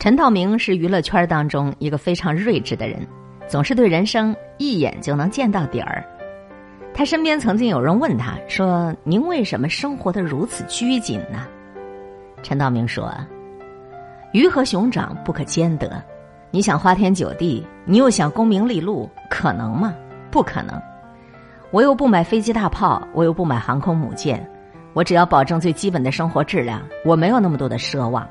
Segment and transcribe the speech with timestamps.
[0.00, 3.06] 陈道明是娱乐圈当中一个非常睿智的人，
[3.46, 6.02] 总是对人生一眼就能见到底儿。
[6.94, 11.46] 他身边曾经有人问他说：“您为什么生活的如此拘谨呢？”
[12.42, 13.12] 陈道明说
[14.32, 16.02] ：“鱼和熊掌不可兼得，
[16.50, 19.94] 你想花天酒地，你又想功名利禄，可能吗？
[20.30, 20.80] 不可能。
[21.70, 24.50] 我又不买飞机大炮，我又不买航空母舰，
[24.94, 28.26] 我只要保证最基本的生活质量，我没有那么多的奢望。”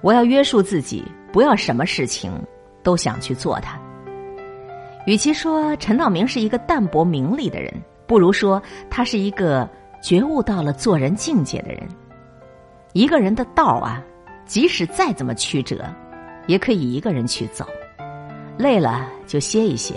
[0.00, 2.32] 我要约束自己，不要什么事情
[2.82, 3.78] 都想去做它。
[5.06, 7.72] 与其说陈道明是一个淡泊名利的人，
[8.06, 9.68] 不如说他是一个
[10.02, 11.82] 觉悟到了做人境界的人。
[12.92, 14.02] 一个人的道啊，
[14.44, 15.84] 即使再怎么曲折，
[16.46, 17.66] 也可以一个人去走。
[18.56, 19.94] 累了就歇一歇，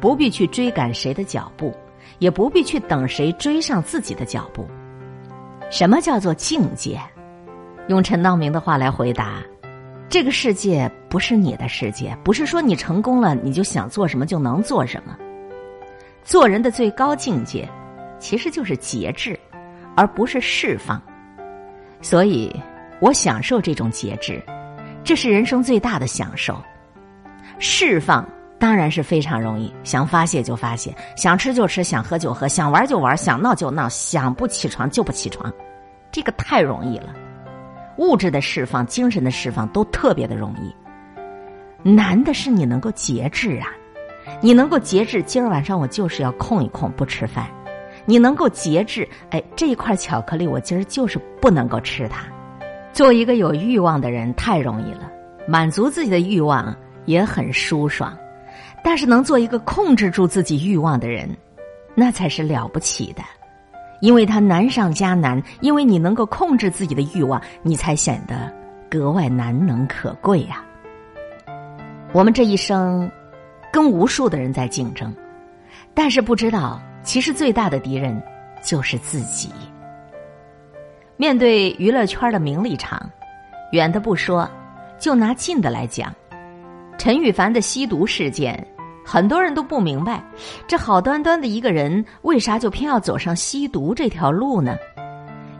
[0.00, 1.74] 不必去追赶谁的脚步，
[2.18, 4.66] 也不必去等谁追上自己的脚步。
[5.70, 7.00] 什么叫做境界？
[7.88, 9.42] 用陈道明的话来回答：
[10.08, 15.16] 这个世界不是你的世界，不是说你成功了你就想做什么就能做什么。
[16.24, 17.68] 做人的最高境界，
[18.18, 19.38] 其实就是节制，
[19.94, 21.00] 而不是释放。
[22.02, 22.54] 所以
[23.00, 24.42] 我享受这种节制，
[25.04, 26.60] 这是人生最大的享受。
[27.60, 35.52] 释放当然是非常容易，想发泄就发泄，想吃就吃，想喝就喝，想玩就玩，想闹就闹，想不起床就不起床，
[36.10, 37.14] 这个太容易了。
[37.98, 40.74] 物质的释放、精神的释放都特别的容易，
[41.88, 43.68] 难的是你能够节制啊！
[44.40, 47.46] 你能够节制，今儿晚上我就是要控一控不吃饭。
[48.04, 52.24] 你能够节制，哎，这一块巧克力我今儿就是不能够吃它。
[52.92, 55.10] 做一个有欲望的人太容易了，
[55.46, 58.16] 满足自己的欲望也很舒爽，
[58.82, 61.28] 但是能做一个控制住自己欲望的人，
[61.94, 63.22] 那才是了不起的。
[64.00, 68.52] 因为它难上加难，因为你能够控制自己的欲望，你才显得
[68.90, 70.64] 格外难能可贵呀。
[72.12, 73.10] 我们这一生
[73.72, 75.14] 跟无数的人在竞争，
[75.92, 78.22] 但是不知道，其实最大的敌人
[78.62, 79.50] 就是自己。
[81.16, 83.10] 面对娱乐圈的名利场，
[83.72, 84.48] 远的不说，
[84.98, 86.14] 就拿近的来讲，
[86.98, 88.66] 陈羽凡的吸毒事件。
[89.08, 90.20] 很多人都不明白，
[90.66, 94.76] 这好端端的一个人，为啥就偏要走上吸毒这条路呢？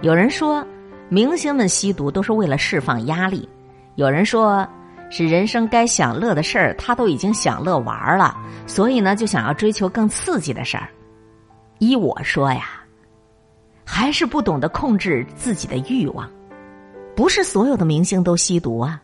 [0.01, 0.67] 有人说，
[1.09, 3.49] 明星们吸毒都是为了释放压力；
[3.95, 4.67] 有人说，
[5.11, 8.37] 是人生该享乐的事儿，他都已经享乐完了，
[8.67, 10.89] 所以呢，就想要追求更刺激的事儿。
[11.79, 12.81] 依我说呀，
[13.85, 16.29] 还是不懂得控制自己的欲望。
[17.15, 19.01] 不是所有的明星都吸毒啊。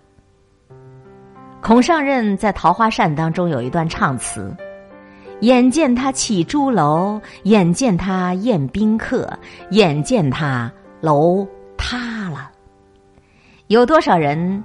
[1.62, 4.52] 孔尚任在《桃花扇》当中有一段唱词
[5.42, 9.38] ：“眼见他起朱楼，眼见他宴宾客，
[9.70, 11.46] 眼见他楼
[11.78, 12.50] 塌了。”
[13.68, 14.62] 有多少人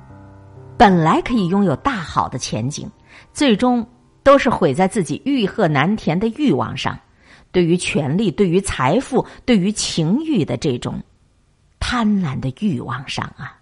[0.76, 2.90] 本来可以拥有大好的前景，
[3.32, 3.88] 最终
[4.24, 6.98] 都是毁在自己欲壑难填的欲望上，
[7.52, 11.00] 对于权力、对于财富、对于情欲的这种
[11.80, 13.54] 贪婪的欲望上啊！